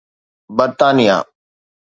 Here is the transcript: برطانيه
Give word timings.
برطانيه 0.57 1.19